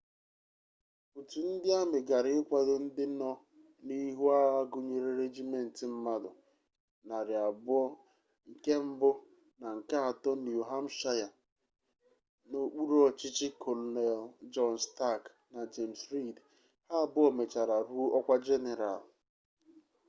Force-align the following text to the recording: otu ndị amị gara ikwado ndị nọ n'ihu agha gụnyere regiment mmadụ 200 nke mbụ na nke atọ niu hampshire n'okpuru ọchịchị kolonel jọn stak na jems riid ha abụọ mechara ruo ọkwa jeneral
otu 1.17 1.39
ndị 1.51 1.69
amị 1.81 1.99
gara 2.09 2.29
ikwado 2.41 2.73
ndị 2.85 3.05
nọ 3.19 3.31
n'ihu 3.85 4.23
agha 4.39 4.61
gụnyere 4.71 5.11
regiment 5.23 5.75
mmadụ 5.93 6.29
200 7.09 8.49
nke 8.51 8.73
mbụ 8.87 9.09
na 9.59 9.67
nke 9.77 9.95
atọ 10.09 10.29
niu 10.43 10.61
hampshire 10.69 11.27
n'okpuru 12.49 12.95
ọchịchị 13.07 13.47
kolonel 13.63 14.19
jọn 14.53 14.73
stak 14.85 15.21
na 15.53 15.61
jems 15.73 15.99
riid 16.11 16.37
ha 16.87 16.93
abụọ 17.03 17.29
mechara 17.37 17.75
ruo 17.87 18.05
ọkwa 18.17 18.35
jeneral 18.47 19.01